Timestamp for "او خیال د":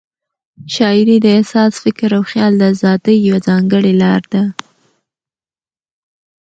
2.17-2.61